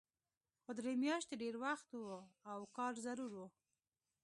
[0.63, 2.05] خو درې میاشتې ډېر وخت و
[2.51, 3.41] او کار ضرور و